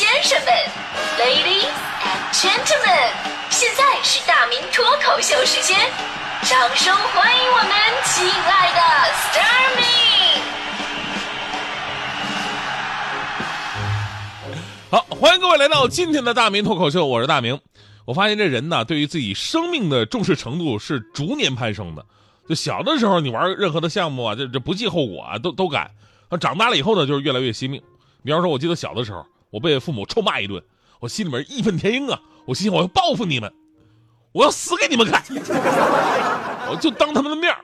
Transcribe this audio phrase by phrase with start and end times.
[0.00, 0.48] 先生们
[1.18, 1.68] ，Ladies
[2.00, 3.12] and Gentlemen，
[3.50, 5.76] 现在是大明脱口秀时间，
[6.44, 7.70] 掌声欢迎我们
[8.06, 8.80] 亲爱的
[9.12, 9.84] s t a r m y
[14.90, 17.60] 好，欢迎各位来到今天的大明脱口秀，我是大明。
[18.06, 22.02] 我发现这人呢，对于自己生命的重视程度是逐年攀升的。
[22.48, 25.90] 就小的时候，你玩任何的项目啊，这这不计后果啊，都都敢。
[26.30, 27.82] 那长大了以后呢，就是越来越惜命。
[28.24, 30.62] 比方说，我记得小的时候，我被父母臭骂一顿，
[31.00, 32.20] 我心里面义愤填膺啊！
[32.46, 33.52] 我心想，我要报复你们，
[34.32, 35.22] 我要死给你们看！
[36.70, 37.54] 我就当他们的面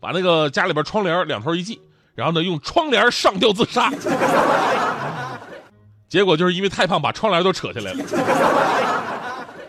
[0.00, 1.80] 把那个家里边窗帘两头一系，
[2.14, 3.92] 然后呢，用窗帘上吊自杀。
[6.08, 8.04] 结果就是因为太胖，把窗帘都扯下来了。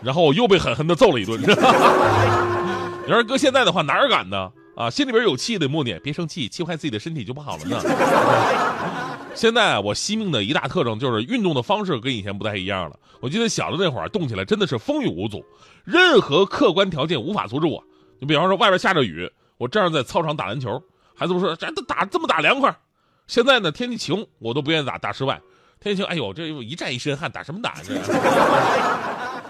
[0.02, 1.40] 然后我又被狠狠的揍了一顿。
[3.06, 4.50] 你要是搁现在的话，哪儿敢呢？
[4.76, 7.80] 啊，心里边有气得默念：别生气，气坏自己的身体就不好了呢。
[9.38, 12.98] 现在我惜命的一大特征就是运动的方式跟以前不太一样了。
[13.20, 15.44] 我记得小的那会儿动起来真的是风雨无阻，
[15.84, 17.80] 任何客观条件无法阻止我。
[18.18, 20.82] 你比方说外边下着雨，我这样在操场打篮球，
[21.14, 22.76] 孩子们说这打这么打凉快。
[23.28, 25.40] 现在呢天气晴，我都不愿意打打室外。
[25.78, 27.94] 天气晴，哎呦这一站一身汗，打什么打这？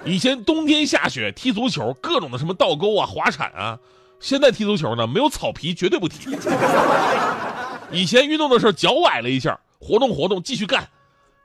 [0.05, 3.79] 以前冬天下雪踢足球，各种的什么倒钩啊、滑铲啊。
[4.21, 6.37] 现在踢足球呢，没有草皮绝对不踢。
[7.91, 10.89] 以前运动的时候脚崴了一下，活动活动继续干。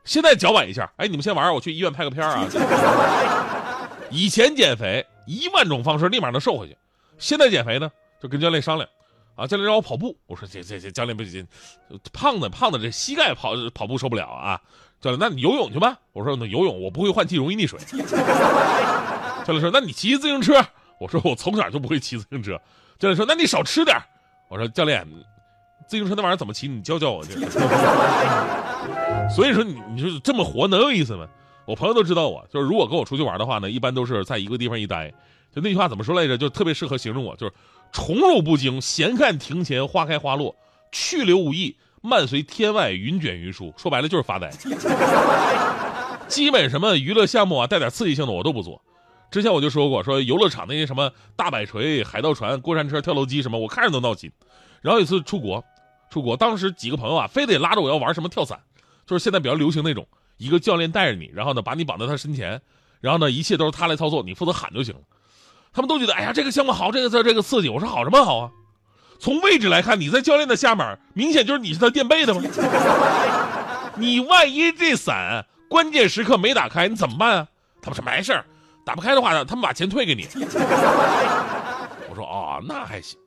[0.04, 2.46] 现在脚崴一下，哎，你们先玩，我去医院拍个片啊。
[4.12, 6.78] 以前减肥一万种方式立马能瘦回去，
[7.18, 7.90] 现在减肥呢
[8.22, 8.90] 就跟教练商量，
[9.36, 11.48] 啊，教练让我跑步，我说这这这教练不行，
[12.12, 14.62] 胖的胖的这膝盖跑跑步受不了啊。
[15.00, 15.98] 教练，那你游泳去吧。
[16.12, 17.80] 我说那游泳我不会换气，容易溺水。
[19.46, 20.64] 教练说那你骑自行车。
[21.00, 22.58] 我说我从小就不会骑自行车，
[22.98, 23.98] 教练说那你少吃点
[24.48, 25.06] 我说教练，
[25.88, 26.68] 自行车那玩意儿怎么骑？
[26.68, 27.34] 你教教我去。
[29.34, 31.28] 所以说你你说这么活能有意思吗？
[31.66, 35.10] 我朋友都知道我，就是如果跟我出去玩的话呢，一般都是在一个地方一待。
[35.56, 36.38] 就那句话怎么说来着？
[36.38, 37.54] 就特别适合形容我，就是
[37.92, 40.56] 宠辱不惊，闲看庭前花开花落，
[40.92, 43.74] 去留无意，漫随天外云卷云舒。
[43.78, 44.50] 说白了就是发呆。
[46.28, 48.82] 基本什么娱乐项目啊，带点刺激性的我都不做。
[49.30, 54.32] 之前我就说过，说游乐场那些什么大摆锤、海盗船、过山车、跳楼机什么，我看着都闹心。
[54.82, 55.64] 然后有一次出国，
[56.14, 58.60] 出国当时几个朋友啊，非得拉着我要玩什么跳伞，
[59.08, 60.08] 就是现在比较流行那种，
[60.38, 62.62] 一个教练带着你，然后呢把你绑在他身前，
[63.02, 65.02] 然后呢一切都是他来操作，你负责喊就行了。
[65.74, 67.70] 他们都觉得，哎呀，这个项目好，这个这这个刺激。
[67.70, 68.52] 我说好什么好啊？
[69.18, 72.44] 从位置来看，你在教练的下面，明显就是你是他垫背的吗？
[73.98, 77.48] 你万一这伞关键时刻没打开，你怎么办啊？
[77.82, 78.46] 他们说没事儿。
[78.86, 80.28] 打不开的话，他们把钱退给你。
[82.08, 83.18] 我说哦，那还行。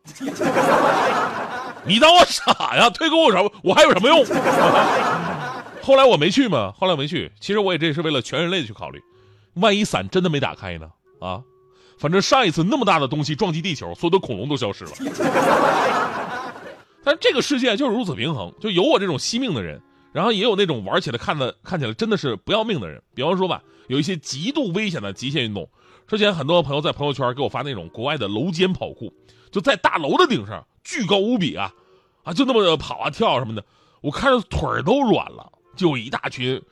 [1.87, 2.91] 你当我傻呀？
[2.91, 3.51] 退给我什么？
[3.63, 4.25] 我还有什么用？
[5.83, 6.73] 后来我没去嘛。
[6.77, 7.31] 后来我没去。
[7.41, 9.03] 其实我也这是为了全人类去考虑。
[9.55, 10.89] 万一伞真的没打开呢？
[11.21, 11.41] 啊，
[11.99, 14.91] 反正上一次那么大的东西撞击地球，所有的恐龙都消失了。
[17.05, 19.81] 但这个世界就是如此平衡，就有我这种惜命的人。
[20.13, 25.69] 然后也有那种玩起来看的看起来真的是不要命的人，比方说吧，有一些极度危险的极限运动。
[26.09, 29.13] 之前很多朋友在朋友圈给我发那种国外的楼间跑酷，
[29.51, 31.73] 就在大楼的顶上，巨高无比啊，
[32.25, 33.65] 啊，就那么跑啊跳啊什么的，
[34.01, 35.53] 我看着腿儿都软了。
[35.75, 36.63] 就一大群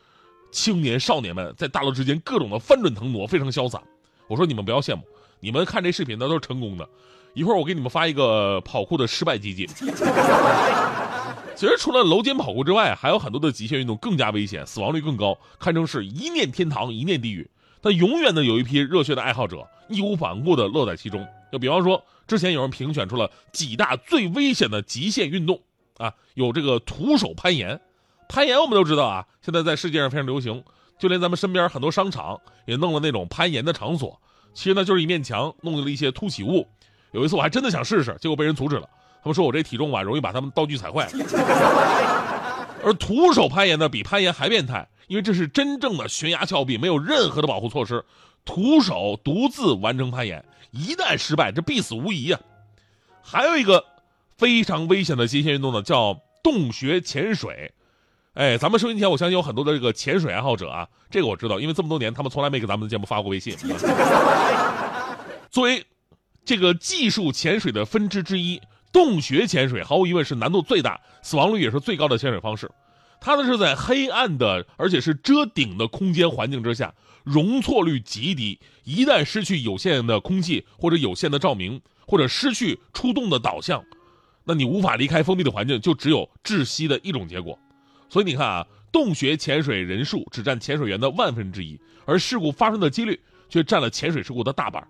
[0.51, 3.83] 青年少年们在大楼之间各种的翻转腾挪，非常潇洒。
[4.29, 5.03] 我说你们不要羡慕，
[5.41, 6.89] 你们看这视频那都是成功的。
[7.35, 9.67] 一会儿我给你们发一个跑酷的失败集锦。
[11.55, 17.49] 其实除了楼间跑酷之外，还有很多的极限运动更加危险，死亡率更高，堪称是一念天堂，一念地狱。
[17.85, 21.29] 但永远的有一批热血的爱好者，义无反顾的乐在其中。
[21.53, 25.61] 就比方说，之前有人评选出了几大最危险的极限运动
[25.99, 27.79] 啊，有这个徒手攀岩。
[28.27, 30.65] 攀岩我们都知道啊，现在在世界上非常流行，
[30.99, 34.19] 就连咱们身边很多商场也弄了那种攀岩的场所。
[34.55, 36.67] 其实呢，就是一面墙弄了一些凸起物。
[37.13, 38.89] 有一次我还真的想试试，结果被人阻止了。
[39.23, 41.07] 他们说我这体重吧，容易把他们道具踩坏。
[42.83, 48.05] 而徒手攀岩呢，比攀岩还变态，因为这是真正的悬崖峭壁，没有任何的保护措施，
[48.45, 52.41] 徒手独自完成攀岩，一旦失败，这必死无疑啊！
[53.23, 53.85] 还有一个
[54.37, 57.73] 非常危险的极限运动呢，叫洞穴潜水。
[58.35, 63.57] 哎，咱们收音前，我相信有很多的这个潜水爱好者啊，这个我知道，因为这么多年他们从来没给咱们的节目发过微信。
[65.51, 65.85] 作为
[66.45, 68.61] 这个技术潜水的分支之一。
[68.93, 72.71] 洞穴潜水毫无疑问是难度最大、死亡率也是最高的潜水方式。
[73.25, 76.95] 它呢是在黑暗的，而且是遮顶的空间环境之下，
[77.25, 78.61] 容错率极低。
[78.85, 83.83] 一旦失去有限的空气或者有限的照明，或者失去出动的导向，
[84.45, 87.59] 那你无法离开封闭的环境，就只有窒息的一种结果。
[88.11, 93.19] 所以你看啊，洞穴潜水人数只占潜水员的万分之一，而事故发生的几率
[93.49, 94.87] 却占了潜水事故的大半。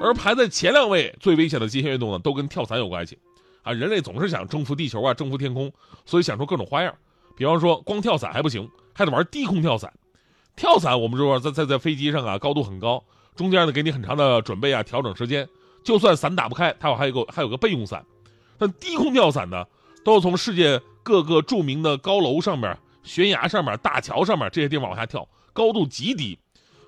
[0.00, 3.18] 而排在前两位最危险的极限运动呢，都跟跳伞有关系。
[3.62, 5.72] 啊，人类总是想征服地球啊，征服天空，
[6.06, 6.94] 所以想出各种花样。
[7.36, 9.92] 比方说，光跳伞还不行，还得玩低空跳伞。
[10.56, 13.02] 跳伞我们说在在在飞机上啊，高度很高，
[13.34, 15.48] 中间呢给你很长的准备啊，调整时间。
[15.82, 18.04] 就算伞打不开，它还有个还有个备用伞。
[18.56, 19.64] 但低空跳伞呢，
[20.04, 26.38] 都是从世界各个著名的高楼上面、悬崖上面、大桥上面这些地方往下跳，高度极低，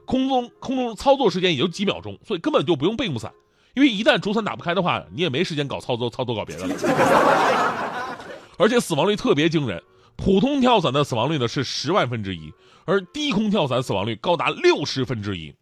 [0.04, 3.32] 空中空中操作时间也就几秒钟，所以根本就不用备用伞。
[3.74, 6.74] 因为一旦主伞打不开的话，你也没时间搞操作、操作搞别的了。
[8.56, 9.82] 而且死亡率特别惊人，
[10.16, 12.52] 普通跳伞的死亡率呢是十万分之一，
[12.84, 15.54] 而低空跳伞死亡率高达六十分之一。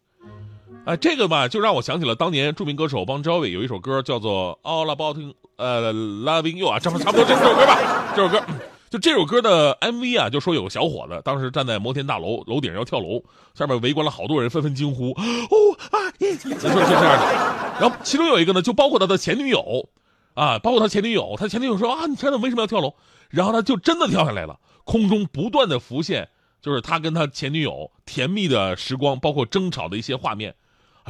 [0.85, 5.17] 哎，这个吧，就让我想起了当年著名歌手邦乔维有一首歌叫做《All About》
[5.57, 8.43] 呃，Loving You 啊，差不差不多这首歌吧，这首歌。
[8.87, 13.21] 就这首歌的 MV 啊，就说有个小伙子当时站在摩天大楼楼顶要跳楼，
[13.55, 15.57] 下面围观了好多人，纷纷惊呼：“哦
[15.89, 17.75] 啊！”就说是这样。
[17.81, 19.89] 然后其中有一个呢，就包括他的前女友，
[20.35, 22.93] 啊，包括他前女友，他前女友说：“啊，你天哪，为什么要跳楼？”
[23.29, 26.29] 然后他就真的跳下来了，空中不断的浮现，
[26.61, 30.55] 就是他跟他前女友甜蜜的时光，包括争吵的一些画面。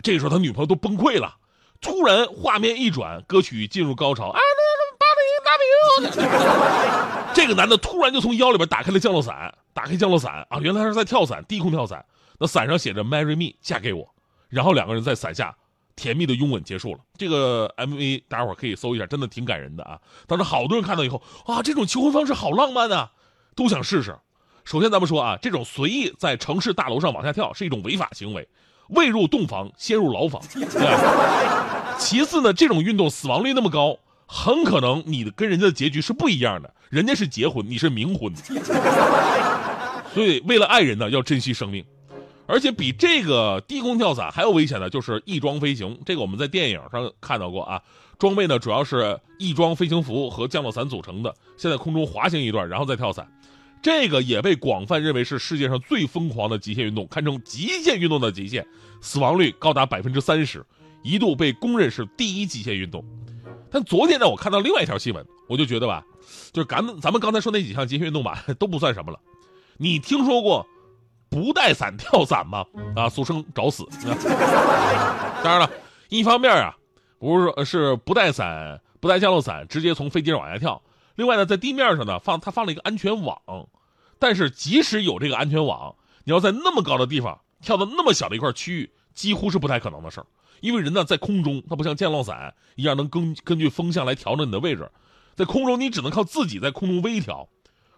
[0.03, 1.37] 这个时候他女朋友都崩溃了。
[1.81, 4.33] 突然画面一转，歌曲进入高潮。
[7.33, 12.03] 这个男的突然就从腰里边打开了降落伞，打开降落伞啊，原来他是在跳伞，低空跳伞。
[12.39, 14.13] 那伞上写着 “Marry me”，嫁给我。
[14.49, 15.55] 然后两个人在伞下
[15.95, 16.99] 甜蜜的拥吻结束了。
[17.17, 19.99] 这个 MV 大家伙可以搜一下，真的挺感人的啊。
[20.27, 23.11] 当时好多人看到以后啊，这种求婚方式好浪漫啊，
[23.55, 24.17] 都想试试。
[24.63, 28.47] 首先咱们说啊，这种随意在城市大楼上往下跳是一种违法行为，
[28.89, 30.41] 未入洞房先入牢房。
[31.97, 33.97] 其次呢，这种运动死亡率那么高。
[34.27, 38.35] 很可能你的跟人家的结局是不一样的，人家是结婚，你是冥婚，
[40.15, 41.85] 所以为了爱人呢，要珍惜生命。
[42.47, 45.99] 而且比这个低空跳伞还要危险的，就是翼装飞行。
[46.05, 47.81] 这个我们在电影上看到过啊，
[48.19, 53.27] 装备呢主要是翼装飞行服和降落伞组成的，先在空中滑行一段，然后再跳伞。
[53.81, 58.65] 这个也被广泛认为是世界上最疯狂的极限运动，堪称极限运动的极限，
[58.99, 60.65] 死亡率高达百分之三十，
[61.03, 63.05] 一度被公认是第一极限运动。
[63.69, 66.03] 但昨天呢，我看到另外一条新闻，我就觉得吧，
[66.51, 69.19] 就是咱们咱们刚才说那几项极限运动吧，都不算什么了。
[69.77, 70.65] 你听说过
[71.29, 72.65] 不带伞跳伞吗？
[72.95, 73.85] 啊，俗称找死。
[75.43, 75.69] 当然了，
[76.09, 76.75] 一方面啊，
[77.19, 80.81] 不是说是不带伞、不带降落伞，直接从飞机上往下跳。
[81.15, 83.39] 另外呢，在地面上呢放他放了一个安全网，
[84.19, 90.25] 但是即使有这个安全网，你要在那么高的地方跳到那么小的一块区域，几乎是不太可能的事儿。
[90.61, 94.89] 因为人呢在空中，它不像降落伞一样能根根据风向来调整你的位置，
[95.35, 97.47] 在空中你只能靠自己在空中微调。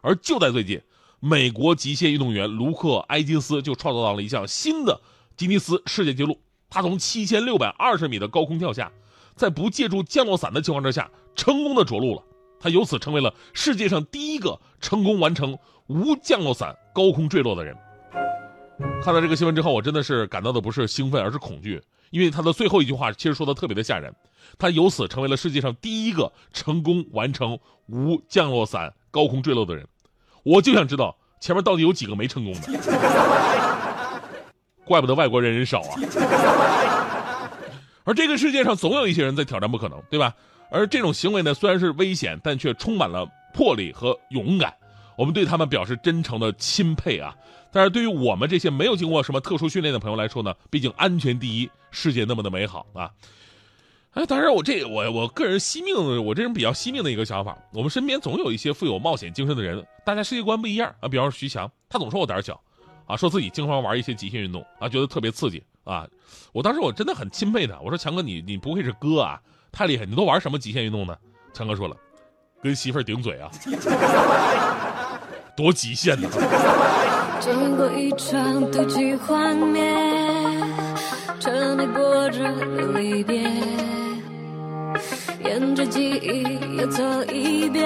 [0.02, 0.82] 而就在最近，
[1.20, 5.02] 美国极限运动员卢克·埃金斯就创造到了一项新的
[5.36, 8.92] 吉尼斯世界纪录，他从七千六百二十米的高空跳下，
[9.36, 12.24] 在不借助降落伞的情况之下，成功的着陆了，
[12.60, 17.76] 他由此成为了世界上第一个成功完成无降落伞高空坠落的人。
[19.02, 21.82] 看到这个新闻之后，我真的是感到的不是兴奋，而是恐惧。
[22.12, 24.14] 因为他的最后一句话其实说的特别的吓人，
[24.60, 29.88] 他由此成为了世界上第一个成功完成无降落伞高空坠落的人。
[30.48, 32.62] 我就想知道前面到底有几个没成功的，
[34.86, 36.00] 怪不得外国人人少啊。
[38.06, 40.34] 而这个世界上总有一些人在挑战不可能，对吧？
[40.72, 44.74] 而这种行为呢，虽然是危险，但却充满了魄力和勇敢。
[45.18, 47.36] 我们对他们表示真诚的钦佩啊！
[47.70, 53.12] 但是对于我们这些没有经过什么特殊训练的朋友来说呢，毕竟安全第一，世界那么的美好啊！
[54.14, 61.08] 哎，当然我这我我个人惜命，我这人比较惜命的一个想法，我们身边总有一些富有冒险精神的人，大家世界观不一样啊。
[61.08, 62.60] 比方说徐强，他总说我胆小，
[63.06, 66.08] 啊，说自己经常玩一些极限运动啊，觉得特别刺激啊。
[66.52, 69.40] 我当时我真的很钦佩他，我说强哥你你不会是哥啊，
[69.72, 71.16] 太厉害，你都玩什么极限运动呢？
[71.54, 71.96] 强哥说了，
[72.64, 73.52] 跟媳妇儿顶嘴啊。
[75.56, 76.30] 多极限呢！
[77.40, 79.82] 经过一场妒忌幻灭，
[81.40, 82.48] 沉溺过着
[82.94, 83.50] 离别，
[85.44, 86.44] 沿着记忆
[86.78, 87.86] 又走一遍，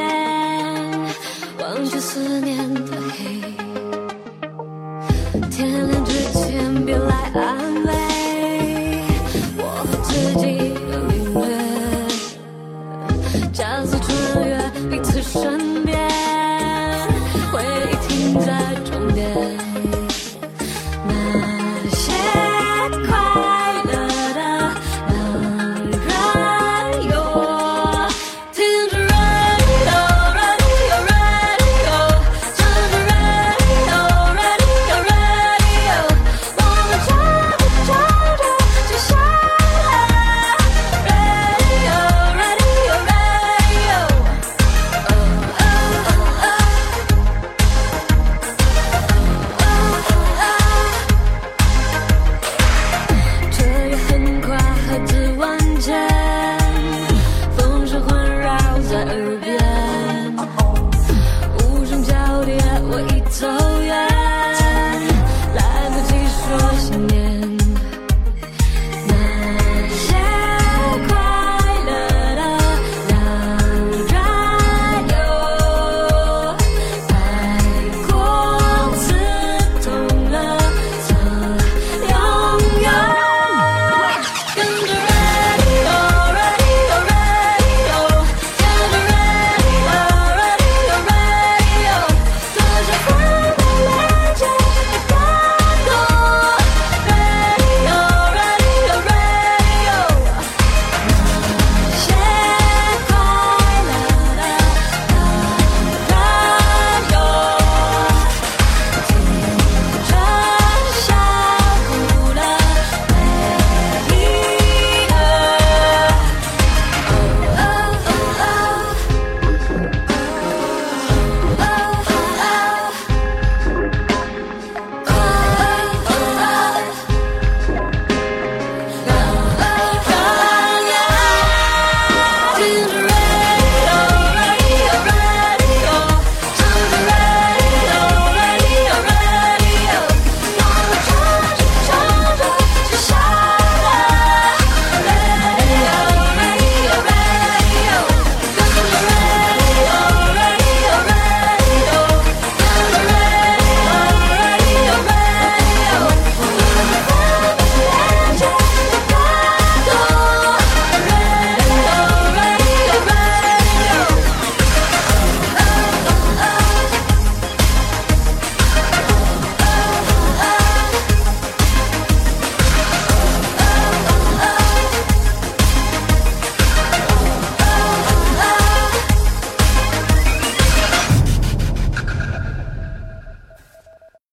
[1.59, 3.41] 忘却思念的黑。
[5.49, 8.10] 天亮之前别来安慰。